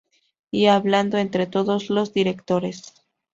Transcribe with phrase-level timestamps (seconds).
[0.49, 2.95] Y hablando entre todos los directores.